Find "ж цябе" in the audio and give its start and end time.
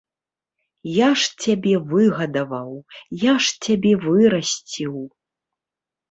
1.23-1.73, 3.47-3.91